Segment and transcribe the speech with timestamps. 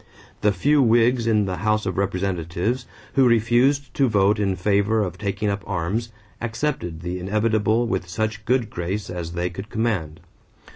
[0.41, 5.15] The few Whigs in the House of Representatives, who refused to vote in favor of
[5.19, 6.09] taking up arms,
[6.41, 10.19] accepted the inevitable with such good grace as they could command.